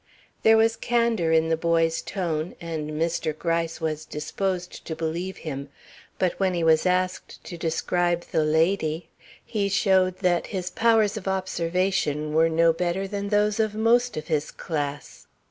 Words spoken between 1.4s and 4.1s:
the boy's tone, and Mr. Gryce was